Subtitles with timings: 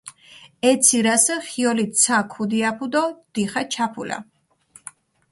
[0.69, 3.03] ე ცირასჷ ხიოლით ცა ქუდი აფუ დო
[3.33, 4.17] დიხა ჩაფულა.